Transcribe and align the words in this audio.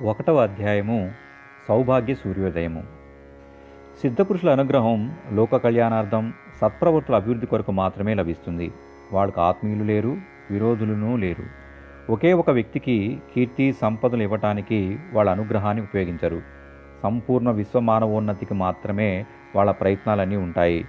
ఒకటవ 0.00 0.42
అధ్యాయము 0.42 1.12
సౌభాగ్య 1.68 2.14
సూర్యోదయము. 2.14 2.82
సిద్ధపురుషుల 4.02 4.50
అనుగ్రహం 4.50 5.16
లోక 5.32 5.56
కళ్యాణార్థం 5.56 6.32
సత్ప్రవృత్తుల 6.60 7.14
అభివృద్ధి 7.14 7.46
కొరకు 7.46 7.72
మాత్రమే 7.72 8.14
లభిస్తుంది. 8.14 8.72
వాళ్ళకు 9.12 9.40
ఆత్మీయులు 9.40 9.84
లేరు 9.84 10.16
విరోధులను 10.50 11.16
లేరు. 11.16 11.44
ఒకే 12.12 12.32
ఒక 12.32 12.50
వ్యక్తికి 12.50 13.20
కీర్తి 13.34 13.72
సంపదలు 13.72 14.22
ఇవ్వటానికి 14.22 14.98
వాళ్ళ 15.12 15.30
అనుగ్రహాన్ని 15.30 15.82
ఉపయోగించరు. 15.82 16.42
సంపూర్ణ 17.02 17.50
విశ్వ 17.50 17.80
మానవోన్నతికి 17.80 18.54
మాత్రమే 18.54 19.26
వాళ్ళ 19.56 19.70
ప్రయత్నాలన్నీ 19.70 20.36
ఉంటాయి. 20.36 20.84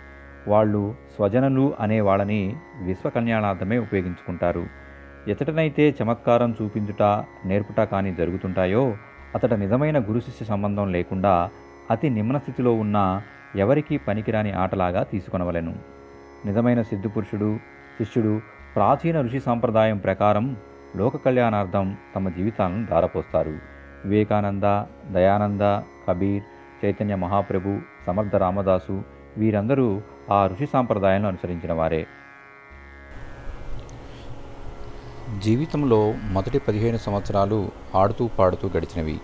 వాళ్ళు 0.47 0.95
స్వజనులు 1.15 1.73
అనే 1.79 2.01
వాళ్ళని 2.01 2.55
విశ్వ 2.83 3.09
కళ్యాణార్థమే 3.09 3.77
ఉపయోగించుకుంటారు. 3.77 4.83
ఎతటనైతే 5.27 5.95
చమత్కారం 6.03 6.55
చూపించుట 6.61 7.03
నేర్పుట 7.45 7.81
కానీ 7.81 8.13
జరుగుతుంటాయో 8.13 8.95
అతడు 9.35 9.55
నిజమైన 9.55 9.99
గురు 9.99 10.19
శిష్య 10.19 10.45
సంబంధం 10.45 10.91
లేకుండా 10.91 11.49
అతి 11.91 12.09
నిమ్న 12.09 12.37
స్థితిలో 12.37 12.73
ఉన్న 12.73 13.21
ఎవరికీ 13.55 13.97
పనికిరాని 13.97 14.51
ఆటలాగా 14.51 15.03
తీసుకొనవలెను. 15.03 15.75
నిజమైన 16.45 16.81
సిద్ధపురుషుడు 16.81 17.57
శిష్యుడు 17.99 18.41
ప్రాచీన 18.75 19.21
ఋషి 19.21 19.39
సాంప్రదాయం 19.39 19.97
ప్రకారం 19.97 20.57
లోక 20.95 21.17
కళ్యాణార్థం 21.17 21.97
తమ 22.15 22.29
జీవితాలను 22.29 22.85
దారపోస్తారు 22.85 23.49
వివేకానంద 24.05 24.63
దయానంద 25.13 25.61
కబీర్ 26.09 26.43
చైతన్య 26.85 27.15
మహాప్రభు 27.15 27.79
సమర్థ 28.07 28.35
రామదాసు 28.35 29.03
వీరందరూ 29.37 30.01
ఆ 30.31 30.47
ఋషి 30.47 30.65
సాంప్రదాయాలను 30.65 31.27
అనుసరించిన 31.27 31.73
వారే. 31.73 32.07
జీవితంలో 35.39 36.13
మొదటి 36.23 36.59
పదిహేను 36.59 36.97
సంవత్సరాలు 36.97 37.71
ఆడుతూ 37.95 38.27
పాడుతూ 38.27 38.69
గడిచినవి. 38.77 39.19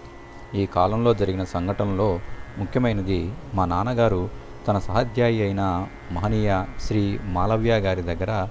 ఈ 0.56 0.66
కాలంలో 0.66 1.14
జరిగిన 1.14 1.44
సంఘటనలో 1.44 2.20
ముఖ్యమైనది 2.58 3.34
మా 3.54 3.66
నాన్నగారు 3.66 4.30
తన 4.68 4.80
సహాధ్యాయి 4.80 5.42
అయిన 5.42 5.88
మహనీయ 6.12 6.66
శ్రీ 6.80 7.20
మాలవ్య 7.24 7.78
గారి 7.78 8.02
దగ్గర 8.02 8.48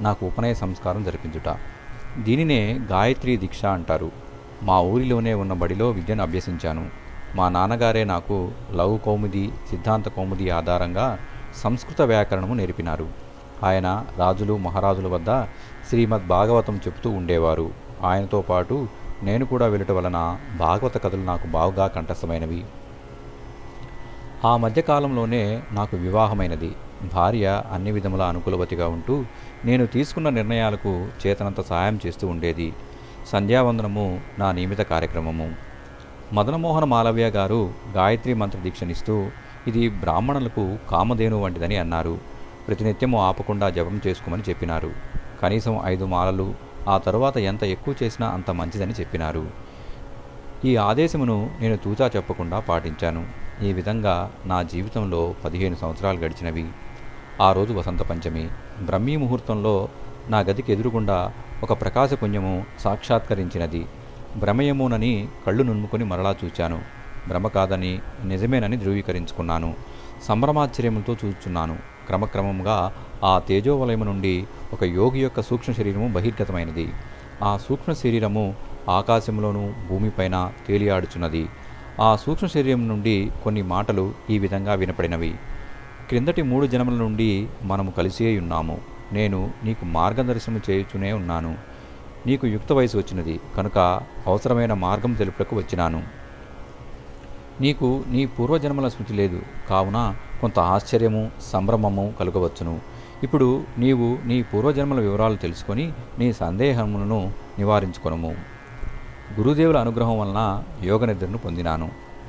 నాకు 0.00 0.26
ఉపనయ 0.26 0.54
సంస్కారం 0.54 1.04
జరిపించుట. 1.04 1.56
దీనినే 2.18 2.80
గాయత్రి 2.90 3.36
దీక్ష 3.36 3.64
అంటారు. 3.64 4.12
మా 4.62 4.80
ఊరిలోనే 4.80 5.34
ఉన్న 5.34 5.52
బడిలో 5.52 5.90
విద్యను 5.90 6.22
అభ్యసించాను. 6.22 6.90
మా 7.34 7.48
నాన్నగారే 7.48 8.04
నాకు 8.04 8.50
లవ్ 8.72 8.98
కౌముది 8.98 9.52
సిద్ధాంత 9.70 10.08
కౌముది 10.08 10.50
ఆధారంగా 10.50 11.18
సంస్కృత 11.56 12.02
వ్యాకరణము 12.02 12.54
నేర్పినారు. 12.54 13.21
ఆయన 13.64 14.04
రాజులు 14.16 14.56
మహారాజుల 14.56 15.06
వద్ద 15.06 15.44
శ్రీమద్ 15.88 16.26
భాగవతం 16.26 16.76
చెబుతూ 16.76 17.10
ఉండేవారు. 17.10 17.70
ఆయనతో 18.02 18.40
పాటు 18.40 18.88
నేను 19.22 19.44
కూడా 19.44 19.66
వెళ్ళటం 19.66 19.96
వలన 19.96 20.38
భాగవత 20.56 21.04
కథలు 21.04 21.20
నాకు 21.20 21.46
బావుగా 21.46 21.86
కంఠస్థమైనవి. 21.86 22.64
ఆ 24.44 24.56
మధ్యకాలంలోనే 24.56 25.62
నాకు 25.72 25.96
వివాహమైనది. 25.96 26.72
భార్య 27.14 27.62
అన్ని 27.72 27.92
విధముల 27.92 28.22
అనుకూలవతిగా 28.22 28.88
ఉంటూ 28.88 29.24
నేను 29.64 29.86
తీసుకున్న 29.86 30.28
నిర్ణయాలకు 30.28 31.06
చేతనంత 31.26 31.60
సహాయం 31.60 32.00
చేస్తూ 32.06 32.28
ఉండేది. 32.28 32.72
సంధ్యావందనము 33.32 34.20
నా 34.38 34.52
నియమిత 34.52 34.78
కార్యక్రమము. 34.78 35.54
మదనమోహన 36.32 36.84
మాలవ్య 36.84 37.26
గారు 37.28 37.70
గాయత్రి 37.96 38.34
మంత్ర 38.34 38.58
దీక్షనిస్తూ 38.58 39.26
ఇది 39.66 39.88
బ్రాహ్మణులకు 39.88 40.78
కామధేను 40.90 41.42
వంటిదని 41.42 41.76
అన్నారు. 41.76 42.31
ప్రతినిత్యము 42.68 43.22
ఆపకుండా 43.22 43.70
జపం 43.70 44.00
చేసుకోమని 44.06 44.42
చెప్పినారు. 44.48 44.92
కనీసం 45.42 45.80
ఐదు 45.84 46.04
మాలలు 46.04 46.54
ఆ 46.88 46.98
తరువాత 46.98 47.38
ఎంత 47.38 47.64
ఎక్కువ 47.64 47.94
చేసినా 48.02 48.28
అంత 48.28 48.50
మంచిదని 48.50 48.92
చెప్పినారు. 48.92 49.46
ఈ 50.64 50.76
ఆదేశమును 50.76 51.50
నేను 51.60 51.76
తూచా 51.76 52.10
చెప్పకుండా 52.16 52.60
పాటించాను. 52.60 53.26
ఈ 53.62 53.72
విధంగా 53.72 54.32
నా 54.46 54.62
జీవితంలో 54.62 55.34
పదిహేను 55.44 55.74
సంవత్సరాలు 55.74 56.18
గడిచినవి. 56.18 56.68
ఆ 57.40 57.52
రోజు 57.52 57.72
వసంత 57.74 58.02
పంచమి. 58.02 58.48
బ్రహ్మీ 58.82 59.16
ముహూర్తంలో 59.16 59.88
నా 60.28 60.40
గదికి 60.40 60.72
ఎదురుగుండా 60.72 61.32
ఒక 61.62 61.80
ప్రకాశపుణ్యము 61.80 62.66
సాక్షాత్కరించినది. 62.78 63.86
భ్రమయమునని 64.36 65.28
కళ్ళు 65.46 65.62
నున్ముకుని 65.62 66.04
మరలా 66.04 66.36
చూచాను. 66.44 66.82
భ్రమ 67.28 67.48
కాదని 67.48 68.00
నిజమేనని 68.24 68.76
ధృవీకరించుకున్నాను. 68.76 69.74
సంభ్రమాశ్చర్యములతో 70.28 71.16
చూచున్నాను 71.24 71.78
క్రమక్రమంగా 72.12 72.92
ఆ 73.24 73.38
తేజోవలయము 73.38 74.04
నుండి 74.04 74.44
ఒక 74.72 74.84
యోగి 74.84 75.20
యొక్క 75.20 75.40
సూక్ష్మ 75.42 75.72
శరీరము 75.72 76.08
బహిర్గతమైనది. 76.08 76.92
ఆ 77.42 77.56
సూక్ష్మ 77.56 77.92
శరీరము 77.92 78.54
ఆకాశంలోనూ 78.88 79.72
భూమిపైన 79.88 80.52
తేలియాడుచున్నది. 80.68 81.48
ఆ 82.00 82.16
సూక్ష్మ 82.16 82.46
శరీరం 82.46 82.88
నుండి 82.88 83.30
కొన్ని 83.44 83.62
మాటలు 83.62 84.14
ఈ 84.30 84.38
విధంగా 84.38 84.74
వినపడినవి. 84.74 85.34
క్రిందటి 86.08 86.42
మూడు 86.42 86.66
జన్మల 86.66 86.94
నుండి 86.94 87.48
మనము 87.62 87.90
కలిసే 87.90 88.38
ఉన్నాము. 88.38 88.78
నేను 89.12 89.50
నీకు 89.64 89.84
మార్గదర్శనం 89.84 90.60
చేయుచునే 90.70 91.12
ఉన్నాను. 91.12 91.56
నీకు 92.26 92.46
యుక్త 92.46 92.72
వయసు 92.72 92.98
వచ్చినది. 92.98 93.40
కనుక 93.56 93.78
అవసరమైన 94.26 94.72
మార్గం 94.72 95.12
తెలుపుటకు 95.12 95.56
వచ్చినాను. 95.56 96.02
నీకు 97.60 98.04
నీ 98.08 98.26
పూర్వజన్మల 98.26 98.88
స్మృతి 98.88 99.14
లేదు. 99.14 99.42
కావున 99.70 100.16
కొంత 100.42 100.58
ఆశ్చర్యము 100.74 101.30
సంభ్రమము 101.52 102.14
కలుగవచ్చును. 102.20 102.80
ఇప్పుడు 103.22 103.48
నీవు 103.78 104.18
నీ 104.26 104.42
పూర్వజన్మల 104.42 105.00
వివరాలు 105.00 105.36
తెలుసుకొని 105.36 105.92
నీ 106.18 106.32
సందేహములను 106.32 107.32
నివారించుకొనము. 107.58 108.34
గురుదేవుల 109.38 109.76
అనుగ్రహం 109.76 110.18
వలన 110.18 110.62
యోగ 110.84 111.04
నిద్రను 111.04 111.38
పొందినాను 111.38 111.88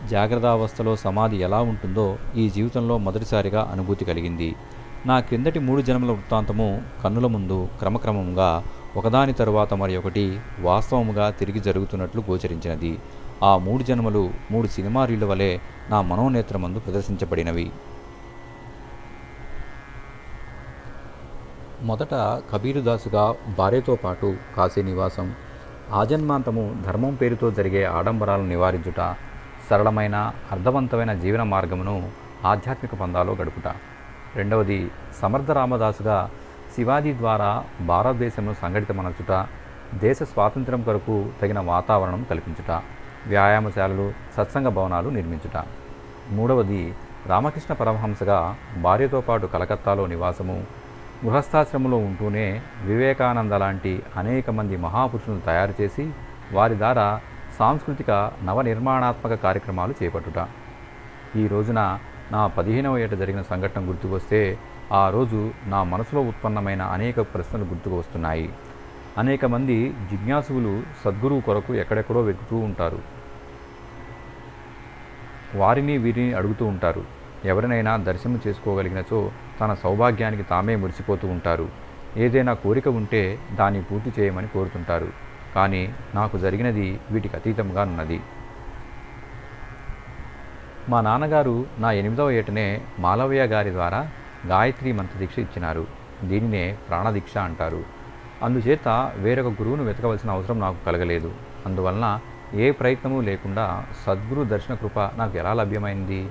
జాగ్రత్తావస్థలో 0.09 0.96
సమాధి 0.96 1.38
ఎలా 1.38 1.62
ఉంటుందో 1.62 2.18
ఈ 2.35 2.50
జీవితంలో 2.50 2.97
మొదటిసారిగా 2.97 3.69
అనుభూతి 3.72 4.06
కలిగింది. 4.06 4.56
నా 5.06 5.19
క్రిందటి 5.19 5.59
మూడు 5.59 5.81
జన్మల 5.81 6.12
వృత్తాంతము 6.12 6.81
కన్నుల 7.03 7.28
ముందు 7.28 7.68
క్రమక్రమంగా 7.80 8.63
ఒకదాని 8.97 9.34
తరువాత 9.34 9.74
మరి 9.74 9.97
ఒకటి 9.97 10.40
వాస్తవముగా 10.59 11.30
తిరిగి 11.30 11.59
జరుగుతున్నట్లు 11.59 12.24
గోచరించినది. 12.30 13.00
ఆ 13.44 13.57
మూడు 13.57 13.84
జన్మలు 13.84 14.30
మూడు 14.51 14.68
సినిమా 14.68 15.06
రీళ్ళ 15.06 15.25
వలె 15.25 15.57
నా 15.90 16.01
మనోనేత్రమందు 16.01 16.80
ప్రదర్శించబడినవి. 16.80 17.72
మొదట 21.83 22.13
కబీరుదాసుగా 22.51 23.35
భార్యతో 23.57 23.95
పాటు 23.95 24.27
కాశీ 24.57 24.81
నివాసం 24.81 25.27
ఆజన్మాంతము 25.94 26.75
ధర్మం 26.85 27.16
పేరుతో 27.16 27.51
జరిగే 27.51 27.83
ఆడంబరాలను 27.83 28.47
నివారించుట 28.47 29.16
సరళమైన 29.69 30.31
అర్థవంతమైన 30.51 31.13
జీవన 31.13 31.44
మార్గమును 31.44 31.95
ఆధ్యాత్మిక 32.45 32.95
పందాలో 33.01 33.33
గడుపుట. 33.33 33.67
రెండవది 34.35 34.91
సమర్థ 35.21 35.51
రామదాసుగా 35.51 36.17
శివాజీ 36.75 37.13
ద్వారా 37.13 37.63
భారతదేశంలో 37.81 38.53
సంఘటితమనచుట 38.53 39.33
దేశ 40.00 40.17
స్వాతంత్రం 40.23 40.81
కొరకు 40.83 41.25
తగిన 41.41 41.59
వాతావరణం 41.59 42.23
కల్పించుట 42.29 42.71
వ్యాయామశాలలు 43.27 44.07
సత్సంగ 44.38 44.69
భవనాలు 44.69 45.09
నిర్మించుట. 45.09 45.57
మూడవది 46.31 46.83
రామకృష్ణ 47.27 47.73
పరమహంసగా 47.73 48.39
భార్యతో 48.81 49.21
పాటు 49.21 49.45
కలకత్తాలో 49.47 50.05
నివాసము 50.05 50.57
గృహస్థాశ్రమంలో 51.25 51.97
ఉంటూనే 51.97 52.61
వివేకానంద 52.85 53.51
లాంటి 53.51 54.03
అనేక 54.17 54.50
మంది 54.50 54.78
మహాపురుషులను 54.78 55.39
తయారు 55.39 55.73
చేసి 55.81 56.11
వారి 56.51 56.78
ద్వారా 56.78 57.22
సాంస్కృతిక 57.59 58.31
నవనిర్మాణాత్మక 58.44 59.33
కార్యక్రమాలు 59.33 59.95
చేపట్టుట. 60.03 60.47
ఈ 61.35 61.47
రోజున 61.47 62.00
నా 62.31 62.47
పదిహేనవ 62.47 62.97
ఏట 62.97 63.12
జరిగిన 63.12 63.41
సంఘటన 63.41 63.89
గుర్తుకొస్తే 63.89 64.57
ఆ 64.91 65.09
రోజు 65.09 65.51
నా 65.66 65.83
మనసులో 65.83 66.22
ఉత్పన్నమైన 66.22 66.81
అనేక 66.81 67.19
ప్రశ్నలు 67.19 67.63
గుర్తుకు 67.63 68.00
వస్తున్నాయి. 68.00 68.50
అనేక 69.17 69.45
మంది 69.45 69.94
జిజ్ఞాసువులు 70.12 70.83
సద్గురువు 71.03 71.42
కొరకు 71.42 71.74
ఎక్కడెక్కడో 71.75 72.21
వెతుకుతూ 72.21 72.57
ఉంటారు. 72.57 73.00
వారిని 75.56 75.98
వీరిని 75.98 76.33
అడుగుతూ 76.33 76.65
ఉంటారు. 76.65 77.23
ఎవరినైనా 77.45 77.98
దర్శనం 77.98 78.42
చేసుకోగలిగినచో 78.48 79.31
తన 79.62 79.74
సౌభాగ్యానికి 79.74 80.44
తామే 80.44 80.75
మురిసిపోతూ 80.75 81.28
ఉంటారు. 81.28 81.69
ఏదైనా 82.18 82.54
కోరిక 82.54 82.88
ఉంటే 82.88 83.40
దాన్ని 83.54 83.81
పూర్తి 83.81 84.22
చేయమని 84.22 84.48
కోరుతుంటారు. 84.48 85.07
కానీ 85.56 85.94
నాకు 86.16 86.38
జరిగినది 86.38 87.00
వీటికి 87.12 87.36
అతీతంగా 87.36 87.81
ఉన్నది 87.81 88.22
మా 90.90 91.01
నాన్నగారు 91.01 91.66
నా 91.80 91.92
ఎనిమిదవ 91.92 92.31
ఏటనే 92.31 92.81
మాలవయ్య 93.00 93.44
గారి 93.44 93.72
ద్వారా 93.72 94.07
గాయత్రి 94.48 94.92
మంత్ర 94.92 95.19
దీక్ష 95.19 95.39
ఇచ్చినారు. 95.39 95.88
దీనినే 96.24 96.78
ప్రాణదీక్ష 96.89 97.38
అంటారు. 97.38 97.84
అందుచేత 98.44 99.12
వేరొక 99.16 99.48
గురువును 99.48 99.84
వెతకవలసిన 99.84 100.31
అవసరం 100.31 100.60
నాకు 100.60 100.86
కలగలేదు. 100.86 101.31
అందువలన 101.66 102.19
ఏ 102.54 102.72
ప్రయత్నము 102.72 103.22
లేకుండా 103.22 103.86
సద్గురు 104.06 104.44
దర్శన 104.44 104.74
కృప 104.74 105.00
నాకు 105.00 105.38
ఎలా 105.38 105.54
లభ్యమైంది? 105.54 106.28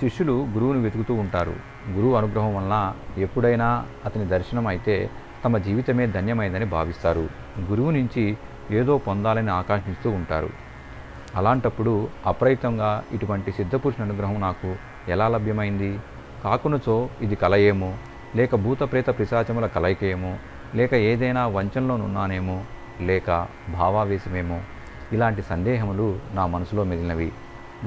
శిష్యులు 0.00 0.46
గురువును 0.54 0.80
వెతుకుతూ 0.80 1.14
ఉంటారు. 1.14 1.54
గురువు 1.90 2.14
అనుగ్రహం 2.14 2.56
వలన 2.56 2.92
ఎప్పుడైనా 3.18 3.86
అతని 4.04 4.24
దర్శనం 4.24 4.66
అయితే 4.66 5.10
తమ 5.44 5.58
జీవితమే 5.58 6.06
ధన్యమైందని 6.06 6.64
భావిస్తారు. 6.64 7.28
గురువు 7.60 7.90
నుంచి 7.90 8.36
ఏదో 8.70 8.98
పొందాలని 8.98 9.50
ఆకాంక్షిస్తూ 9.50 10.10
ఉంటారు. 10.10 10.50
అలాంటప్పుడు 11.34 12.08
అప్రయత్నంగా 12.26 13.04
ఇటువంటి 13.12 13.52
సిద్ధపురుషుని 13.52 14.10
అనుగ్రహం 14.10 14.40
నాకు 14.40 14.76
ఎలా 15.08 15.28
లభ్యమైంది? 15.28 15.98
కాకునచో 16.44 17.08
ఇది 17.20 17.36
కలయేమో? 17.36 17.96
లేక 18.36 18.54
భూతప్రేత 18.54 19.08
పిశాచముల 19.08 19.66
కలయికేమో 19.66 20.36
లేక 20.74 20.94
ఏదైనా 20.94 21.46
వంచనలోనున్నానేమో? 21.46 22.64
లేక 23.00 23.46
భావావేశమేమో? 23.70 24.60
ఇలాంటి 25.12 25.42
సందేహములు 25.42 26.18
నా 26.32 26.46
మనసులో 26.46 26.84
మిగిలినవి 26.84 27.32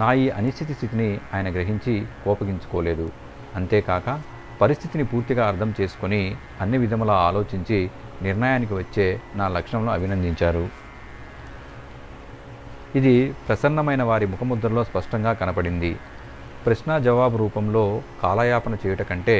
నా 0.02 0.08
ఈ 0.24 0.26
అనిశ్చిత 0.40 0.72
స్థితిని 0.78 1.10
ఆయన 1.34 1.48
గ్రహించి 1.56 1.94
కోపగించుకోలేదు. 2.24 3.06
అంతేకాక 3.56 4.08
పరిస్థితిని 4.62 5.04
పూర్తిగా 5.12 5.44
అర్థం 5.52 5.70
చేసుకొని 5.80 6.22
అన్ని 6.62 6.78
విధములా 6.84 7.16
ఆలోచించి 7.30 7.80
నిర్ణయానికి 8.26 8.74
వచ్చే 8.74 9.08
నా 9.40 9.46
లక్షణంలో 9.56 9.92
అభినందించారు. 9.92 10.66
ఇది 12.96 13.16
ప్రసన్నమైన 13.48 14.04
వారి 14.04 14.26
ముఖముద్రలో 14.34 14.84
స్పష్టంగా 14.84 15.34
కనపడింది. 15.34 15.92
ప్రశ్న 16.66 16.92
జవాబు 17.08 17.36
రూపంలో 17.38 17.84
కాలయాపన 18.24 18.74
చేయుట 18.84 19.02
కంటే 19.02 19.38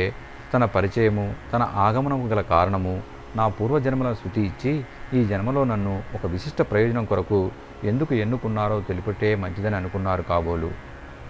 తన 0.54 0.66
పరిచయము 0.76 1.26
తన 1.54 1.64
ఆగమనము 1.86 2.26
గల 2.28 2.42
కారణము 2.52 2.94
నా 3.36 3.46
పూర్వజన్మల 3.56 4.10
శృతి 4.14 4.42
ఇచ్చి 4.42 4.74
ఈ 5.14 5.22
జన్మలో 5.32 5.62
నన్ను 5.64 5.96
ఒక 6.16 6.26
విశిష్ట 6.34 6.62
ప్రయోజనం 6.72 7.06
కొరకు 7.06 7.40
ఎందుకు 7.84 8.16
ఎన్నుకున్నారో 8.16 8.82
తెలిపితే 8.82 9.36
మంచిదని 9.36 9.76
అనుకున్నారు 9.76 10.22
కాబోలు. 10.22 10.72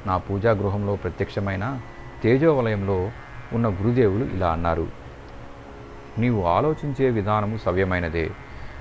నా 0.05 0.17
పూజా 0.17 0.51
గృహంలో 0.51 0.95
ప్రత్యక్షమైన 0.95 1.79
తేజోవలయంలో 2.23 3.11
ఉన్న 3.53 3.67
గురుదేవులు 3.67 4.25
ఇలా 4.25 4.51
అన్నారు. 4.51 4.87
నీవు 6.17 6.43
ఆలోచించే 6.43 7.09
విధానము 7.09 7.57
సవ్యమైనదే. 7.57 8.29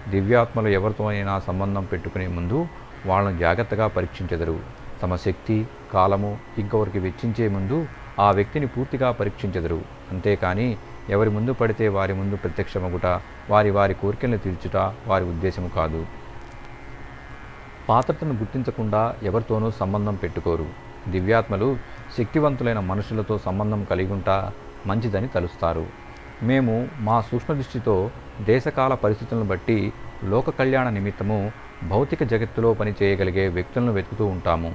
దివ్యాత్మలు 0.09 0.69
ఎవరితోనైనా 0.69 1.39
సంబంధం 1.39 1.85
పెట్టుకునే 1.85 2.27
ముందు 2.27 2.67
వాళ్ళను 3.07 3.39
జాగ్రత్తగా 3.39 3.87
పరీక్షించెదరు. 3.87 4.61
తమ 5.03 5.17
శక్తి 5.17 5.67
కాలము 5.93 6.39
ఇంకొకరికి 6.59 6.99
వెచ్చించే 6.99 7.49
ముందు 7.49 7.87
ఆ 8.19 8.31
వ్యక్తిని 8.31 8.67
పూర్తిగా 8.67 9.11
పరీక్షించెదరు. 9.11 9.83
అంతేకాని 10.13 10.77
ఎవరి 11.11 11.31
ముందు 11.31 11.53
పడితే 11.53 11.89
వారి 11.89 12.13
ముందు 12.13 12.37
ప్రత్యక్షమగుట 12.37 13.21
వారి 13.51 13.71
వారి 13.71 13.95
కోరికలను 13.95 14.39
తీర్చుట 14.39 14.77
వారి 15.07 15.25
ఉద్దేశము 15.25 15.69
కాదు. 15.69 16.07
పాత్రతను 17.89 18.33
గుర్తించకుండా 18.33 19.17
ఎవరితోనూ 19.23 19.71
సంబంధం 19.71 20.15
పెట్టుకోరు. 20.15 20.67
దివ్యాత్మలు 21.09 21.79
శక్తివంతులైన 22.19 22.81
మనుషులతో 22.81 23.39
సంబంధం 23.39 23.85
కలిగి 23.85 24.13
ఉంటా 24.13 24.53
మంచిదని 24.87 25.29
తలుస్తారు. 25.29 25.87
మేము 26.43 26.89
మా 27.01 27.21
సూక్ష్మదృష్టితో 27.21 28.11
దేశకాల 28.41 28.95
పరిస్థితులను 28.95 29.45
బట్టి 29.45 29.93
లోక 30.25 30.51
కళ్యాణ 30.51 30.89
నిమిత్తము 30.89 31.53
భౌతిక 31.83 32.23
జగత్తులో 32.23 32.75
పని 32.75 32.95
చేయగలిగే 33.03 33.49
వ్యక్తులను 33.49 33.93
వెతుకుతూ 33.93 34.27
ఉంటాము. 34.27 34.75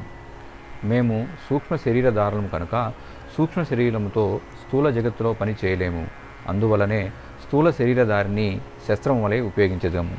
మేము 0.83 1.27
సూక్ష్మ 1.49 1.75
శరీరధారులము 1.75 2.47
కనుక 2.47 2.93
సూక్ష్మ 3.37 3.63
శరీరముతో 3.63 4.39
స్థూల 4.61 4.89
జగత్తులో 4.89 5.33
పని 5.33 5.55
చేయలేము. 5.65 6.07
అందువలనే 6.47 7.11
స్థూల 7.47 7.71
శరీరధారిని 7.71 8.61
శస్త్రం 8.87 9.23
వలె 9.23 9.39
ఉపయోగించదాము 9.39 10.17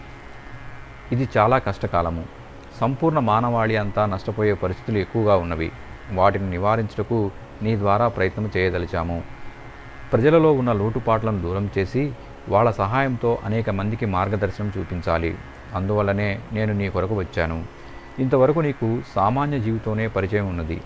ఇది 1.13 1.29
చాలా 1.37 1.59
కష్టకాలము. 1.59 2.42
సంపూర్ణ 2.83 3.19
మానవాళి 3.19 3.77
అంతా 3.77 4.07
నష్టపోయే 4.07 4.55
పరిస్థితులు 4.55 4.99
ఎక్కువగా 4.99 5.37
ఉన్నవి. 5.37 5.69
వాటిని 6.11 6.51
నివారించుటకు 6.51 7.19
నీ 7.63 7.77
ద్వారా 7.77 8.09
ప్రయత్నం 8.09 8.51
చేయదలిచాము. 8.57 9.19
ప్రజలలో 10.13 10.53
ఉన్న 10.53 10.73
లోటుపాట్లను 10.73 11.41
దూరం 11.43 11.71
చేసి 11.79 12.03
వాళ్ళ 12.49 12.71
సహాయంతో 12.71 13.39
అనేక 13.45 13.71
మందికి 13.71 14.07
మార్గదర్శనం 14.07 14.73
చూపించాలి. 14.79 15.31
అందువల్లనే 15.75 16.29
నేను 16.53 16.73
నీ 16.73 16.91
కొరకు 16.91 17.15
వచ్చాను. 17.15 17.59
ఇంతవరకు 18.19 18.61
నీకు 18.61 19.01
సామాన్య 19.15 19.59
జీవితోనే 19.59 20.07
పరిచయం 20.09 20.49
ఉన్నది. 20.49 20.79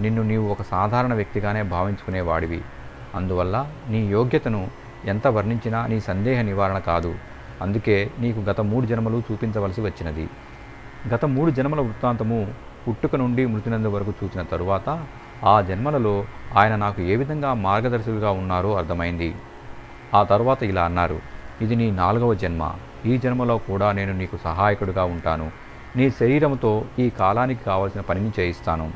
నిన్ను 0.00 0.22
నీవు 0.22 0.46
ఒక 0.48 0.62
సాధారణ 0.62 1.14
వ్యక్తిగానే 1.14 1.62
భావించుకునేవాడివి 1.74 2.60
అందువల్ల 3.14 3.56
నీ 3.88 4.00
యోగ్యతను 4.16 4.62
ఎంత 5.04 5.26
వర్ణించినా 5.26 5.86
నీ 5.86 6.00
సందేహ 6.00 6.42
నివారణ 6.42 6.78
కాదు. 6.90 7.12
అందుకే 7.62 8.10
నీకు 8.18 8.40
గత 8.40 8.60
మూడు 8.60 8.86
జన్మలు 8.86 9.22
చూపించవలసి 9.32 9.80
వచ్చినది. 9.80 10.26
గత 11.08 11.24
మూడు 11.24 11.50
జన్మల 11.50 11.80
వృత్తాంతము 11.80 12.54
పుట్టుక 12.88 13.16
నుండి 13.16 13.46
మృతినందు 13.46 13.88
వరకు 13.88 14.12
చూసిన 14.24 14.42
తరువాత 14.42 15.06
ఆ 15.44 15.60
జన్మలలో 15.60 16.26
ఆయన 16.56 16.76
నాకు 16.76 17.02
ఏ 17.02 17.16
విధంగా 17.16 17.54
మార్గదర్శకులుగా 17.54 18.30
ఉన్నారో 18.30 18.76
అర్థమైంది. 18.76 19.36
ఆ 20.14 20.22
తర్వాత 20.22 20.62
ఇలా 20.62 20.84
అన్నారు 20.84 21.20
ఇది 21.60 21.74
నీ 21.74 21.90
నాలుగవ 21.90 22.34
జన్మ. 22.34 22.74
ఈ 23.06 23.18
జన్మలో 23.18 23.58
కూడా 23.58 23.92
నేను 23.92 24.12
నీకు 24.12 24.36
సహాయకుడిగా 24.36 25.04
ఉంటాను. 25.04 25.52
నీ 25.96 26.10
శరీరంతో 26.10 26.84
ఈ 26.98 27.10
కాలానికి 27.10 27.64
కావలసిన 27.64 28.00
పనిని 28.00 28.32
చేయిస్తాను. 28.40 28.92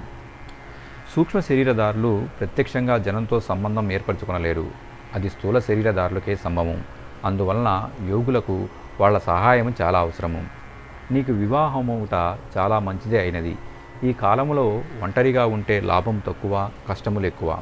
సూక్ష్మ 1.17 1.41
శరీరదారులు 1.41 2.29
ప్రత్యక్షంగా 2.41 2.99
జనంతో 2.99 3.41
సంబంధం 3.41 3.93
ఏర్పరచుకొనలేరు. 3.93 4.71
అది 5.15 5.29
స్థూల 5.29 5.59
శరీరదారులకే 5.59 6.37
సంభవం. 6.37 6.85
అందువలన 7.25 7.91
యోగులకు 8.09 8.69
వాళ్ళ 9.01 9.19
సహాయం 9.19 9.75
చాలా 9.83 9.99
అవసరము. 9.99 10.64
నీకు 11.11 11.33
వివాహమవుట 11.33 12.39
చాలా 12.59 12.79
మంచిదే 12.79 13.21
అయినది. 13.21 13.59
ఈ 14.05 14.13
కాలములో 14.13 14.83
ఒంటరిగా 15.03 15.47
ఉంటే 15.47 15.81
లాభం 15.81 16.23
తక్కువ 16.27 16.71
కష్టములు 16.89 17.27
ఎక్కువ. 17.27 17.59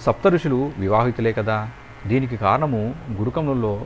సప్త 0.00 0.28
ఋషులు 0.28 0.72
వివాహితులే 0.78 1.32
కదా. 1.32 1.70
దీనికి 2.06 2.36
కారణము 2.36 2.94
గురుకములలో 3.12 3.84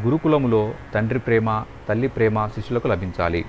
గురుకులములో 0.00 0.74
తండ్రి 0.94 1.18
ప్రేమ 1.18 1.64
తల్లి 1.88 2.08
ప్రేమ 2.08 2.46
శిష్యులకు 2.46 2.88
లభించాలి. 2.88 3.44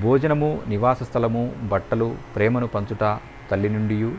భోజనము 0.00 0.60
నివాస 0.68 1.02
స్థలము 1.02 1.52
బట్టలు 1.62 2.16
ప్రేమను 2.36 2.66
పంచుట 2.66 3.18
తల్లి 3.50 3.68
నుండియు 3.68 4.12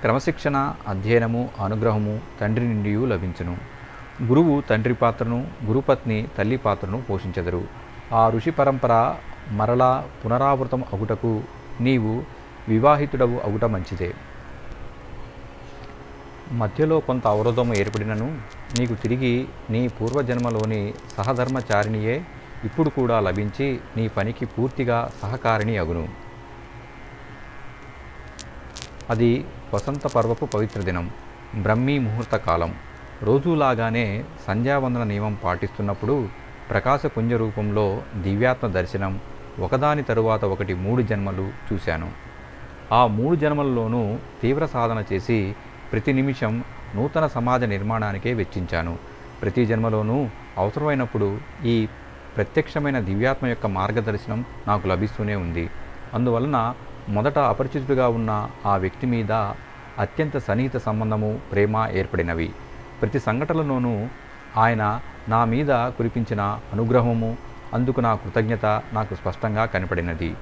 క్రమశిక్షణ 0.00 0.74
అధ్యయనము 0.88 1.48
అనుగ్రహము 1.64 2.20
తండ్రి 2.40 2.68
నుండియు 2.68 3.06
లభించును. 3.06 3.77
గురువు 4.22 4.60
తండ్రి 4.60 4.94
పాత్రను 4.94 5.46
గురుపత్ని 5.64 6.28
తల్లి 6.38 6.56
పాత్రను 6.56 7.02
పోషించెదరు. 7.10 7.64
ఆ 8.12 8.28
ఋషి 8.28 8.50
పరంపర 8.50 9.14
మరలా 9.50 10.08
పునరావృతం 10.24 10.84
అగుటకు 10.92 11.42
నీవు 11.80 12.22
వివాహితుడవు 12.68 13.38
అగుట 13.38 13.64
మంచిదే. 13.64 14.14
మధ్యలో 16.52 17.00
కొంత 17.00 17.26
అవరోధం 17.26 17.74
ఏర్పడినను 17.74 18.40
నీకు 18.78 18.94
తిరిగి 18.94 19.48
నీ 19.70 19.88
పూర్వజన్మలోని 19.88 20.94
సహధర్మచారిణియే 21.16 22.24
ఇప్పుడు 22.64 22.88
కూడా 22.88 23.20
లభించి 23.20 23.80
నీ 23.96 24.08
పనికి 24.08 24.46
పూర్తిగా 24.46 25.10
సహకారిణి 25.22 25.78
అగును. 25.78 26.08
అది 29.10 29.44
వసంత 29.74 30.06
పర్వపు 30.06 30.46
పవిత్ర 30.46 30.80
దినం 30.80 31.10
బ్రహ్మీ 31.62 31.98
ముహూర్త 31.98 32.36
కాలం. 32.36 32.74
రోజులాగానే 33.22 34.24
సంధ్యావందన 34.46 35.02
నియమం 35.02 35.38
పాటిస్తున్నప్పుడు 35.44 36.28
ప్రకాశపుంజ 36.70 37.32
రూపంలో 37.32 38.02
దివ్యాత్మ 38.16 38.66
దర్శనం 38.68 39.20
ఒకదాని 39.58 40.02
తరువాత 40.02 40.44
ఒకటి 40.44 40.74
మూడు 40.74 41.02
జన్మలు 41.02 41.50
చూశాను. 41.72 42.10
ఆ 42.92 43.06
మూడు 43.06 43.36
జన్మల్లోనూ 43.36 44.18
తీవ్ర 44.42 44.66
సాధన 44.66 45.04
చేసి 45.12 45.54
ప్రతి 45.92 46.12
నిమిషం 46.12 46.64
నూతన 46.94 47.26
సమాజ 47.26 47.64
నిర్మాణానికే 47.64 48.34
వెచ్చించాను. 48.34 48.98
ప్రతి 49.42 49.66
జన్మలోనూ 49.66 50.28
అవసరమైనప్పుడు 50.58 51.38
ఈ 51.64 51.88
ప్రత్యక్షమైన 52.36 53.00
దివ్యాత్మ 53.00 53.46
యొక్క 53.46 53.66
మార్గదర్శనం 53.66 54.44
నాకు 54.66 54.86
లభిస్తూనే 54.86 55.34
ఉంది. 55.34 55.70
అందువలన 56.14 56.74
మొదట 57.08 57.38
అపరిచితుడిగా 57.38 58.08
ఉన్న 58.08 58.50
ఆ 58.66 58.76
వ్యక్తి 58.76 59.06
మీద 59.06 59.32
అత్యంత 59.98 60.36
సన్నిహిత 60.36 60.76
సంబంధము 60.76 61.40
ప్రేమ 61.52 61.88
ఏర్పడినవి. 61.92 62.50
ప్రతి 63.00 63.18
సంఘటనలోనూ 63.18 64.08
ఆయన 64.56 65.00
నా 65.28 65.44
మీద 65.44 65.70
కురిపించిన 65.70 66.40
అనుగ్రహము 66.72 67.36
అందుకు 67.74 68.00
నా 68.00 68.14
కృతజ్ఞత 68.14 68.66
నాకు 68.92 69.14
స్పష్టంగా 69.14 69.64
కనపడినది. 69.64 70.36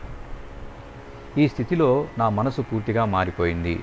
ఈ 1.39 1.49
స్థితిలో 1.49 2.09
నా 2.19 2.29
మనసు 2.29 2.61
పూర్తిగా 2.63 3.05
మారిపోయింది. 3.05 3.77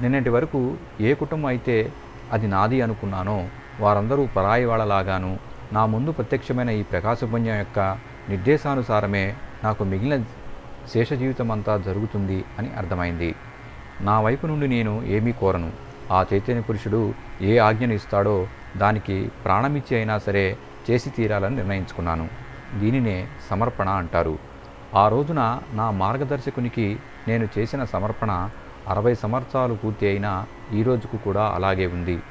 నిన్నటి 0.00 0.30
వరకు 0.30 0.76
ఏ 1.00 1.14
కుటుంబం 1.14 1.46
అయితే 1.46 1.92
అది 2.32 2.46
నాది 2.46 2.80
అనుకున్నానో 2.80 3.38
వారందరూ 3.80 4.26
పరాయి 4.36 4.64
వాళ్ళలాగాను 4.64 5.38
నా 5.72 5.86
ముందు 5.86 6.10
ప్రత్యక్షమైన 6.10 6.70
ఈ 6.70 6.82
ప్రకాశపుణ్యం 6.82 7.56
యొక్క 7.56 7.98
నిర్దేశానుసారమే 8.28 9.34
నాకు 9.64 9.84
మిగిలిన 9.84 10.24
శేష 10.92 11.12
జీవితం 11.12 11.50
అంతా 11.50 11.76
జరుగుతుంది 11.76 12.44
అని 12.58 12.70
అర్థమైంది. 12.74 13.34
నా 14.00 14.20
వైపు 14.20 14.46
నుండి 14.46 14.66
నేను 14.66 15.02
ఏమీ 15.04 15.32
కోరను. 15.32 15.89
ఆ 16.10 16.26
చైతన్య 16.32 16.60
పురుషుడు 16.60 17.00
ఏ 17.40 17.58
ఆజ్ఞను 17.58 17.92
ఇస్తాడో 17.92 18.48
దానికి 18.76 19.30
ప్రాణమిచ్చి 19.44 19.96
అయినా 19.96 20.18
సరే 20.18 20.44
చేసి 20.90 21.10
తీరాలని 21.10 21.56
నిర్ణయించుకున్నాను. 21.56 22.26
దీనినే 22.74 23.28
సమర్పణ 23.50 23.88
అంటారు. 23.88 24.34
ఆ 24.94 25.08
రోజున 25.08 25.40
నా 25.72 25.90
మార్గదర్శకునికి 25.90 26.86
నేను 27.28 27.48
చేసిన 27.58 27.84
సమర్పణ 27.84 28.50
అరవై 28.88 29.14
సంవత్సరాలు 29.14 29.74
పూర్తి 29.74 30.06
అయినా 30.06 30.46
ఈ 30.72 30.82
రోజుకు 30.82 31.16
కూడా 31.16 31.44
అలాగే 31.54 31.86
ఉంది. 31.86 32.22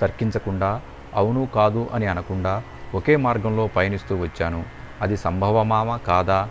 తర్కించకుండా 0.00 0.70
అవును 1.14 1.46
కాదు 1.54 1.88
అని 1.92 2.06
అనకుండా 2.06 2.54
ఒకే 2.94 3.16
మార్గంలో 3.16 3.66
పయనిస్తూ 3.66 4.16
వచ్చాను. 4.16 4.60
అది 5.02 5.16
సంభవమామా 5.16 5.96
కాదా? 5.96 6.48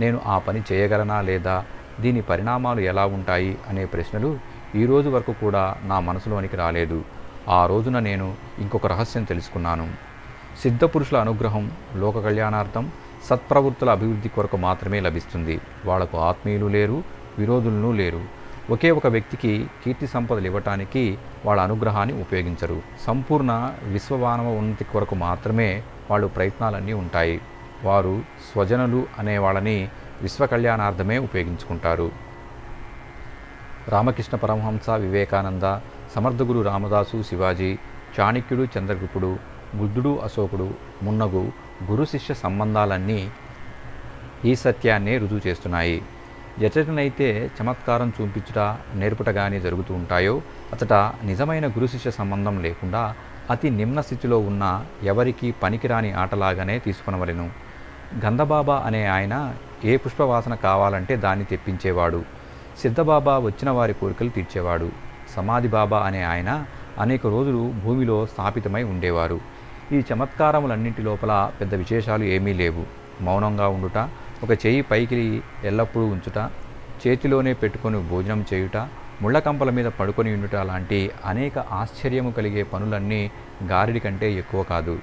నేను 0.00 0.20
ఆ 0.26 0.38
పని 0.38 0.62
చేయగలనా 0.72 1.20
లేదా? 1.20 1.56
దీని 2.00 2.20
పరిణామాలు 2.20 2.80
ఎలా 2.80 3.06
ఉంటాయి? 3.06 3.58
అనే 3.68 3.84
ప్రశ్నలు 3.84 4.30
ఈ 4.74 4.86
రోజు 4.86 5.08
వరకు 5.08 5.32
కూడా 5.32 5.76
నా 5.82 6.00
మనసులోనికి 6.00 6.56
రాలేదు. 6.56 7.04
ఆ 7.48 7.66
రోజున 7.66 7.98
నేను 7.98 8.34
ఇంకొక 8.58 8.86
రహస్యం 8.86 9.24
తెలుసుకున్నాను. 9.24 9.88
సిద్ధపురుషుల 10.62 11.18
అనుగ్రహం 11.18 11.70
లోక 11.96 12.24
కళ్యాణార్థం 12.24 12.92
సత్ప్రవృత్తుల 13.24 13.90
అభివృద్ధి 13.90 14.28
కొరకు 14.28 14.56
మాత్రమే 14.56 15.00
లభిస్తుంది. 15.00 15.60
వాళ్ళకు 15.84 16.18
ఆత్మీయులు 16.18 16.66
లేరు 16.66 17.02
విరోధులను 17.38 17.92
లేరు. 17.92 18.22
ఒకే 18.70 18.90
ఒక 18.90 19.06
వ్యక్తికి 19.06 19.70
కీర్తి 19.84 20.06
సంపదలు 20.06 20.46
ఇవ్వటానికి 20.46 21.18
వాళ్ళ 21.44 21.62
అనుగ్రహాన్ని 21.62 22.20
ఉపయోగించరు. 22.20 22.82
సంపూర్ణ 23.06 23.74
విశ్వమానవ 23.82 24.52
ఉన్నతి 24.52 24.84
కొరకు 24.84 25.14
మాత్రమే 25.14 25.82
వాళ్ళు 26.10 26.26
ప్రయత్నాలన్నీ 26.26 26.92
ఉంటాయి. 26.92 27.40
వారు 27.84 28.22
స్వజనులు 28.52 29.06
అనే 29.18 29.38
వాళ్ళని 29.38 29.88
విశ్వ 30.22 30.46
కళ్యాణార్థమే 30.46 31.18
ఉపయోగించుకుంటారు. 31.18 32.29
రామకృష్ణ 33.92 34.36
పరమహంస 34.36 34.90
వివేకానంద 34.90 35.66
సమర్థగురు 36.14 36.60
రామదాసు 36.62 37.22
శివాజీ 37.22 37.78
చాణక్యుడు 38.16 38.64
చంద్రగుప్తుడు 38.74 39.30
బుద్ధుడు 39.74 40.18
అశోకుడు 40.24 40.66
మున్నగు 41.02 41.42
గురు 41.90 42.04
శిష్య 42.04 42.34
సంబంధాలన్నీ 42.34 43.20
ఈ 44.44 44.54
సత్యాన్నే 44.54 45.18
రుజువు 45.18 45.40
చేస్తున్నాయి. 45.46 46.02
ఎచటనైతే 46.58 47.50
చమత్కారం 47.58 48.12
చూపించుట 48.20 48.58
నేర్పుటగానే 48.94 49.60
జరుగుతూ 49.60 49.94
ఉంటాయో 49.94 50.42
అతట 50.72 50.92
నిజమైన 51.24 51.68
గురు 51.68 51.86
శిష్య 51.86 52.10
సంబంధం 52.10 52.62
లేకుండా 52.62 53.02
అతి 53.50 53.70
నిమ్న 53.70 54.00
స్థితిలో 54.00 54.38
ఉన్న 54.38 54.84
ఎవరికీ 55.02 55.50
పనికిరాని 55.62 56.12
ఆటలాగానే 56.12 56.78
తీసుకునవలెను. 56.78 57.46
గంధబాబా 58.24 58.76
అనే 58.86 59.06
ఆయన 59.06 59.54
ఏ 59.84 59.96
పుష్పవాసన 59.96 60.54
కావాలంటే 60.54 61.16
దాన్ని 61.16 61.44
తెప్పించేవాడు. 61.44 62.39
సిద్ధబాబా 62.82 63.38
వచ్చిన 63.38 63.70
వారి 63.70 63.92
కోరికలు 63.92 64.28
తీర్చేవాడు. 64.28 64.88
సమాధి 65.36 65.68
బాబా 65.68 65.98
అనే 66.00 66.22
ఆయన 66.22 66.64
అనేక 66.98 67.26
రోజులు 67.26 67.72
భూమిలో 67.84 68.26
స్థాపితమై 68.26 68.82
ఉండేవారు. 68.82 69.40
ఈ 69.92 70.02
చమత్కారములన్నింటి 70.12 71.02
లోపల 71.02 71.50
పెద్ద 71.60 71.74
విశేషాలు 71.74 72.24
ఏమీ 72.24 72.52
లేవు. 72.52 72.84
మౌనంగా 73.20 73.68
ఉండుట 73.68 73.98
ఒక 74.42 74.66
చేయి 74.66 74.82
పైకి 74.82 75.42
ఎల్లప్పుడూ 75.64 76.06
ఉంచుట 76.06 76.38
చేతిలోనే 77.02 77.52
పెట్టుకొని 77.52 77.98
భోజనం 78.08 78.44
చేయుట 78.54 78.76
ముళ్ళకంపల 79.22 79.70
మీద 79.70 79.86
పడుకొని 79.86 80.34
ఉండుట 80.34 80.56
లాంటి 80.56 81.10
అనేక 81.24 81.58
ఆశ్చర్యము 81.58 82.30
కలిగే 82.30 82.62
పనులన్నీ 82.62 83.30
గారిడి 83.64 84.00
కంటే 84.00 84.32
ఎక్కువ 84.32 84.62
కాదు. 84.62 84.98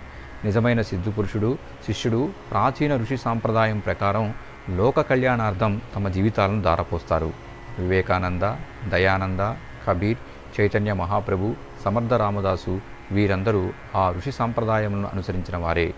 నిజమైన 0.46 0.81
సిద్ధు 0.81 1.10
పురుషుడు 1.10 1.57
శిష్యుడు 1.86 2.29
ప్రాచీన 2.51 2.96
ఋషి 2.96 3.17
సాంప్రదాయం 3.17 3.79
ప్రకారం 3.79 4.34
లోక 4.69 5.01
కళ్యాణార్థం 5.01 5.81
తమ 5.96 6.07
జీవితాలను 6.07 6.62
దారపోస్తారు 6.62 7.47
వివేకానంద 7.79 8.55
దయానంద 8.89 9.39
కబీర్ 9.88 10.17
చైతన్య 10.60 10.93
మహాప్రభు 10.93 11.55
సమర్థ 11.86 12.13
రామదాసు 12.13 12.81
వీరందరూ 13.12 13.69
ఆ 13.96 14.12
ఋషి 14.12 14.31
సాంప్రదాయములను 14.31 15.10
అనుసరించిన 15.13 15.57
వారే. 15.57 15.93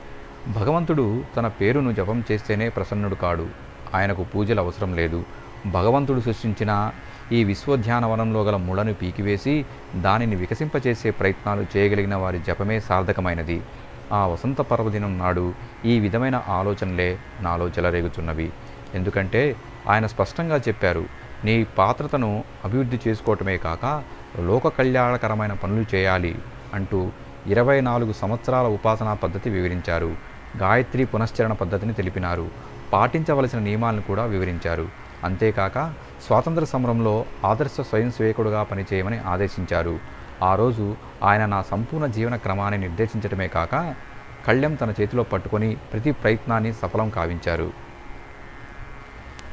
భగవంతుడు 0.48 1.24
తన 1.38 1.48
పేరును 1.48 1.91
జపం 1.91 2.24
చేస్తేనే 2.31 2.69
ప్రసన్నుడు 2.69 3.15
కాడు. 3.15 3.48
ఆయనకు 3.95 4.24
పూజలు 4.24 4.62
అవసరం 4.62 4.95
లేదు. 4.95 5.25
భగవంతుడు 5.65 6.19
సృష్టించిన 6.19 6.91
ఈ 7.31 7.43
విశ్వధ్యానవనంలో 7.43 8.43
గల 8.43 8.55
ముళ్ళను 8.55 8.93
పీకివేసి 8.93 9.65
దానిని 9.95 10.36
వికసింపచేసే 10.36 11.12
ప్రయత్నాలు 11.12 11.65
చేయగలిగిన 11.77 12.15
వారి 12.15 12.39
జపమే 12.39 12.79
సార్థకమైనది. 12.79 13.62
ఆ 14.12 14.27
వసంత 14.27 14.62
పర్వదినం 14.62 15.19
నాడు 15.19 15.53
ఈ 15.86 16.00
విధమైన 16.00 16.43
ఆలోచనలే 16.48 17.19
నాలో 17.41 17.67
చెలరేగుచున్నవి 17.67 18.51
ఎందుకంటే 18.95 19.55
ఆయన 19.89 20.05
స్పష్టంగా 20.07 20.57
చెప్పారు 20.67 21.28
నీ 21.46 21.63
పాత్రతను 21.63 22.43
అభివృద్ధి 22.65 23.00
చేసుకోవటమే 23.08 23.58
కాక 23.58 24.03
లోక 24.39 24.67
కళ్యాణకరమైన 24.67 25.53
పనులు 25.53 25.96
చేయాలి 25.96 26.36
అంటూ 26.74 27.12
ఇరవై 27.48 27.81
నాలుగు 27.81 28.13
సంవత్సరాల 28.13 28.65
ఉపాసనా 28.65 29.13
పద్ధతి 29.13 29.50
వివరించారు. 29.50 30.17
గాయత్రి 30.58 31.05
పునశ్చరణ 31.05 31.53
పద్ధతిని 31.53 31.93
తెలిపినారు. 31.93 32.51
పాటించవలసిన 32.93 33.60
నియమాలను 33.60 34.01
కూడా 34.01 34.25
వివరించారు. 34.25 34.88
అంతేకాక 35.24 35.93
స్వాతంత్ర 36.25 36.63
సమరంలో 36.63 37.25
ఆదర్శ 37.46 37.81
స్వయం 37.81 38.12
సేవకుడుగా 38.12 38.63
పనిచేయమని 38.63 39.19
ఆదేశించారు. 39.19 40.00
ఆ 40.43 40.55
రోజు 40.55 40.96
ఆయన 41.24 41.46
నా 41.46 41.62
సంపూర్ణ 41.62 42.05
జీవన 42.05 42.36
క్రమాన్ని 42.36 42.79
నిర్దేశించడమే 42.79 43.48
కాక 43.48 43.96
కళ్యం 44.48 44.75
తన 44.75 44.93
చేతిలో 45.01 45.24
పట్టుకొని 45.24 45.77
ప్రతి 45.93 46.12
ప్రయత్నాన్ని 46.12 46.74
సఫలం 46.74 47.10
కావించారు. 47.10 47.88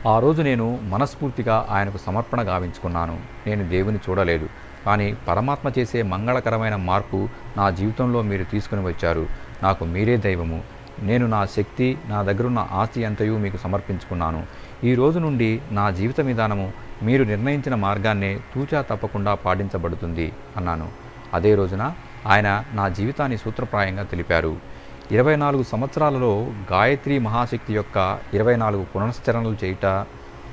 ఆ 0.07 0.19
రోజు 0.19 0.43
నేను 0.43 0.79
మనస్ఫూర్తిగా 0.83 1.67
ఆయనకు 1.71 1.99
సమర్పణ 1.99 2.49
గావించుకున్నాను. 2.49 3.19
నేను 3.47 3.69
దేవుని 3.69 3.99
చూడలేదు. 4.11 4.49
కానీ 4.87 5.17
పరమాత్మ 5.29 5.71
చేసే 5.79 6.03
మంగళకరమైన 6.03 6.77
మార్పు 6.77 7.29
నా 7.57 7.71
జీవితంలో 7.71 8.23
మీరు 8.23 8.45
తీసుకుని 8.45 8.87
వచ్చారు. 8.87 9.27
నాకు 9.63 9.85
మీరే 9.85 10.17
దైవము. 10.17 10.63
నేను 11.03 11.27
నా 11.27 11.47
శక్తి 11.47 11.99
నా 12.09 12.23
దగ్గరున్న 12.23 12.69
ఆస్తి 12.73 13.05
అంతయు 13.05 13.39
మీకు 13.39 13.57
సమర్పించుకున్నాను. 13.57 14.43
ఈ 14.85 14.95
రోజు 14.95 15.19
నుండి 15.19 15.61
నా 15.71 15.91
జీవిత 15.91 16.21
విధానము 16.21 16.73
మీరు 17.03 17.25
నిర్ణయించిన 17.25 17.75
మార్గాన్నే 17.75 18.41
తూచా 18.55 18.83
తప్పకుండా 18.83 19.35
పాటించబడుతుంది 19.35 20.33
అన్నాను. 20.57 20.89
అదే 21.35 21.55
రోజున 21.55 21.93
ఆయన 22.27 22.65
నా 22.73 22.89
జీవితాన్ని 22.89 23.39
సూత్రప్రాయంగా 23.39 24.03
తెలిపారు. 24.03 24.76
ఇరవై 25.11 25.37
నాలుగు 25.37 25.63
సంవత్సరాలలో 25.63 26.31
గాయత్రి 26.73 27.19
మహాశక్తి 27.19 27.75
యొక్క 27.75 27.97
ఇరవై 28.35 28.57
నాలుగు 28.57 28.85
పునశ్చరణలు 28.85 29.57
చేయుట 29.65 29.87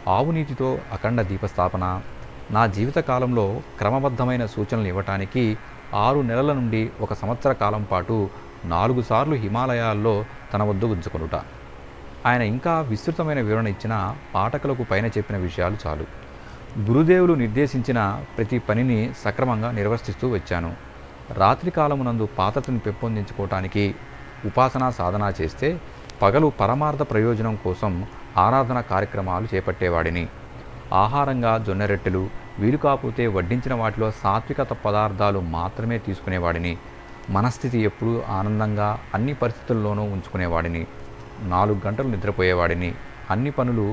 ఆవునీటితో 0.08 0.80
అఖండ 0.92 1.22
దీపస్థాపన 1.22 1.86
నా 2.52 2.68
జీవితకాలంలో 2.68 3.46
క్రమబద్ధమైన 3.78 4.46
సూచనలు 4.46 4.88
ఇవ్వటానికి 4.88 5.46
ఆరు 5.96 6.22
నెలల 6.22 6.54
నుండి 6.54 6.92
ఒక 7.02 7.14
సంవత్సర 7.14 7.52
కాలం 7.54 7.84
పాటు 7.84 8.18
నాలుగు 8.66 9.02
సార్లు 9.02 9.36
హిమాలయాల్లో 9.36 10.16
తన 10.54 10.64
వద్ద 10.64 10.86
ఉంచుకొనుట 10.86 11.36
ఆయన 12.26 12.42
ఇంకా 12.42 12.82
విస్తృతమైన 12.82 13.42
వివరణ 13.42 13.68
ఇచ్చిన 13.68 14.16
పాఠకులకు 14.36 14.84
పైన 14.84 15.06
చెప్పిన 15.06 15.38
విషయాలు 15.38 15.78
చాలు. 15.88 16.06
గురుదేవులు 16.80 17.34
నిర్దేశించిన 17.34 18.00
ప్రతి 18.38 18.60
పనిని 18.60 19.14
సక్రమంగా 19.24 19.72
నిర్వర్తిస్తూ 19.72 20.28
వచ్చాను. 20.30 20.72
రాత్రి 21.34 21.72
కాలమునందు 21.72 22.28
పాత్రతను 22.38 22.80
పెంపొందించుకోవటానికి 22.80 23.86
ఉపాసనా 24.46 24.90
సాధన 24.90 25.34
చేస్తే 25.40 25.70
పగలు 26.22 26.48
పరమార్థ 26.62 27.02
ప్రయోజనం 27.12 27.56
కోసం 27.66 27.92
ఆరాధన 28.38 28.80
కార్యక్రమాలు 28.92 29.48
చేపట్టేవాడిని. 29.54 30.24
ఆహారంగా 30.94 31.52
జొన్నరెట్టెలు 31.68 32.24
వీలు 32.60 32.78
కాకపోతే 32.78 33.24
వడ్డించిన 33.36 33.74
వాటిలో 33.74 34.12
సాత్వికత 34.24 34.72
పదార్థాలు 34.86 35.40
మాత్రమే 35.58 35.98
తీసుకునేవాడిని. 35.98 36.74
మనస్థితి 37.30 37.80
ఎప్పుడూ 37.90 38.14
ఆనందంగా 38.38 38.90
అన్ని 39.16 39.34
పరిస్థితుల్లోనూ 39.34 40.04
ఉంచుకునేవాడిని. 40.16 40.84
నాలుగు 41.54 41.80
గంటలు 41.88 42.08
నిద్రపోయేవాడిని. 42.08 42.92
అన్ని 43.32 43.52
పనులు 43.52 43.86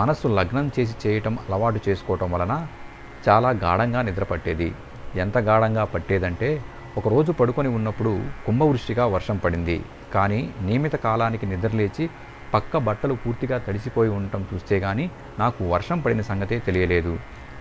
మనస్సు 0.00 0.28
లగ్నం 0.38 0.70
చేసి 0.76 0.94
చేయటం 1.04 1.34
అలవాటు 1.48 1.80
చేసుకోవటం 1.88 2.28
వలన 2.34 2.54
చాలా 3.28 3.50
గాఢంగా 3.64 4.02
నిద్ర 4.02 4.24
పట్టేది 4.24 4.68
ఎంత 5.16 5.38
గాఢంగా 5.48 5.84
పట్టేదంటే 5.84 6.50
ఒకరోజు 6.96 7.32
పడుకొని 7.32 7.68
ఉన్నప్పుడు 7.68 8.22
కుంభవృష్టిగా 8.46 9.06
వర్షం 9.06 9.36
పడింది. 9.36 9.84
కానీ 10.14 10.50
నియమిత 10.62 10.94
కాలానికి 10.94 11.46
నిద్రలేచి 11.46 12.10
పక్క 12.54 12.78
బట్టలు 12.78 13.14
పూర్తిగా 13.14 13.58
తడిసిపోయి 13.58 14.10
ఉండటం 14.10 14.46
చూస్తే 14.54 14.78
గానీ 14.78 15.10
నాకు 15.38 15.68
వర్షం 15.68 16.00
పడిన 16.00 16.20
సంగతే 16.20 16.58
తెలియలేదు. 16.58 17.18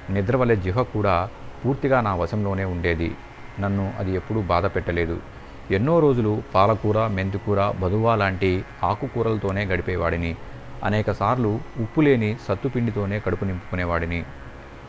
నిద్ర 0.09 0.37
వల్ల 0.37 0.53
జిహ 0.53 0.81
కూడా 0.81 1.29
పూర్తిగా 1.65 2.01
నా 2.01 2.15
వశంలోనే 2.15 2.63
ఉండేది. 2.63 3.15
నన్ను 3.59 3.93
అది 3.99 4.11
ఎప్పుడూ 4.11 4.41
బాధ 4.41 4.65
పెట్టలేదు. 4.65 5.19
ఎన్నో 5.71 5.99
రోజులు 5.99 6.43
పాలకూర 6.55 7.07
మెంతికూర 7.07 7.71
బదువా 7.71 8.15
లాంటి 8.15 8.63
ఆకుకూరలతోనే 8.83 9.65
గడిపేవాడిని. 9.65 10.35
అనేకసార్లు 10.83 11.59
ఉప్పు 11.79 12.01
లేని 12.01 12.37
సత్తుపిండితోనే 12.47 13.19
కడుపు 13.19 13.45
నింపుకునేవాడిని. 13.45 14.25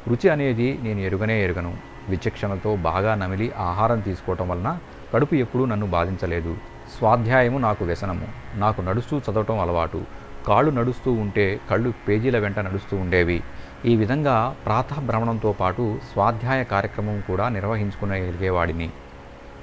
రుచి 0.09 0.29
అనేది 0.29 0.79
నేను 0.83 1.01
ఎరుగనే 1.01 1.45
ఎరుగను. 1.45 1.90
విచక్షణతో 2.11 2.77
బాగా 2.77 3.15
నమిలి 3.15 3.53
ఆహారం 3.53 4.01
తీసుకోవటం 4.01 4.49
వలన 4.49 4.79
కడుపు 5.15 5.35
ఎప్పుడూ 5.35 5.65
నన్ను 5.65 5.87
బాధించలేదు. 5.87 6.57
స్వాధ్యాయము 6.99 7.59
నాకు 7.59 7.85
వ్యసనము. 7.85 8.29
నాకు 8.55 8.81
నడుస్తూ 8.81 9.19
చదవటం 9.19 9.61
అలవాటు. 9.61 10.05
కాళ్ళు 10.47 10.71
నడుస్తూ 10.71 11.13
ఉంటే 11.13 11.61
కళ్ళు 11.71 11.93
పేజీల 12.09 12.39
వెంట 12.39 12.59
నడుస్తూ 12.59 12.97
ఉండేవి. 12.97 13.43
ఈ 13.85 13.97
విధంగా 13.97 14.57
ప్రాతభ్రమణంతో 14.65 15.53
పాటు 15.53 15.99
స్వాధ్యాయ 16.13 16.65
కార్యక్రమం 16.65 17.21
కూడా 17.21 17.49
నిర్వహించుకునేగలిగేవాడిని 17.49 18.91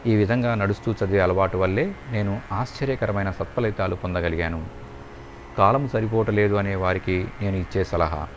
ఈ 0.05 0.15
విధంగా 0.15 0.55
నడుస్తూ 0.55 0.91
చదివే 0.91 1.19
అలవాటు 1.19 1.57
వల్లే 1.57 1.93
నేను 2.11 2.41
ఆశ్చర్యకరమైన 2.51 3.31
సత్ఫలితాలు 3.31 3.95
పొందగలిగాను. 3.95 4.65
కాలం 5.57 5.87
సరిపోవటలేదు 5.87 6.55
అనే 6.55 6.75
వారికి 6.75 7.27
నేను 7.41 7.55
ఇచ్చే 7.55 7.83
సలహా. 7.83 8.27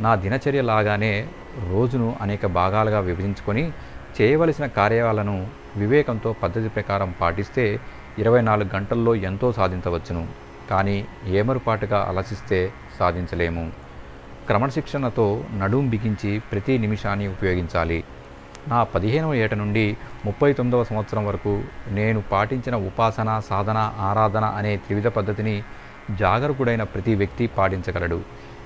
నా 0.00 0.14
దినచర్య 0.14 0.62
లాగానే 0.62 1.28
రోజును 1.70 2.16
అనేక 2.20 2.46
భాగాలుగా 2.46 3.00
విభజించుకొని 3.00 3.72
చేయవలసిన 4.20 4.66
కార్యాలను 4.66 5.46
వివేకంతో 5.76 6.32
పద్ధతి 6.32 6.68
ప్రకారం 6.68 7.14
పాటిస్తే 7.20 7.80
ఇరవై 8.18 8.40
నాలుగు 8.40 8.76
గంటల్లో 8.76 9.14
ఎంతో 9.14 9.52
సాధించవచ్చును. 9.52 10.28
కానీ 10.70 11.06
ఏమరుపాటుగా 11.26 12.06
అలసిస్తే 12.08 12.72
సాధించలేము. 12.98 13.72
క్రమశిక్షణతో 14.46 15.44
నడుం 15.58 15.88
బిగించి 15.88 16.38
ప్రతి 16.38 16.78
నిమిషాన్ని 16.78 17.28
ఉపయోగించాలి. 17.28 18.04
నా 18.68 18.84
పదిహేనవ 18.84 19.34
ఏట 19.34 19.54
నుండి 19.54 19.96
ముప్పై 20.24 20.52
తొమ్మిదవ 20.52 20.84
సంవత్సరం 20.84 21.26
వరకు 21.26 21.62
నేను 21.88 22.20
పాటించిన 22.20 22.76
ఉపాసన 22.76 23.40
సాధన 23.50 23.92
ఆరాధన 23.98 24.44
అనే 24.44 24.76
త్రివిధ 24.76 25.06
పద్ధతిని 25.06 25.62
జాగరూకుడైన 26.10 26.82
ప్రతి 26.82 27.14
వ్యక్తి 27.14 27.46
పాటించగలడు. 27.46 28.20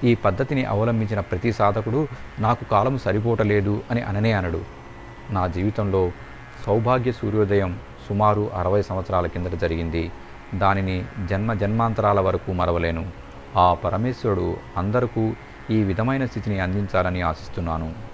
ఈ 0.04 0.14
పద్ధతిని 0.14 0.64
అవలంబించిన 0.64 1.20
ప్రతి 1.20 1.52
సాధకుడు 1.52 2.08
నాకు 2.38 2.64
కాలం 2.64 2.98
సరిపోవటలేదు 2.98 3.82
అని 3.90 4.02
అననే 4.02 4.32
అనడు. 4.32 4.60
నా 5.30 5.46
జీవితంలో 5.46 6.12
సౌభాగ్య 6.66 7.12
సూర్యోదయం 7.12 7.78
సుమారు 8.08 8.50
అరవై 8.54 8.82
సంవత్సరాల 8.82 9.26
కిందట 9.26 9.54
జరిగింది. 9.54 10.10
దానిని 10.54 11.04
జన్మ 11.28 11.52
జన్మాంతరాల 11.52 12.20
వరకు 12.20 12.52
మరవలేను. 12.52 13.06
ఆ 13.56 13.74
పరమేశ్వరుడు 13.74 14.56
అందరకు 14.76 15.32
ఈ 15.70 15.82
విధమైన 15.82 16.26
స్థితిని 16.26 16.60
అందించాలని 16.60 17.20
ఆశిస్తున్నాను. 17.20 18.13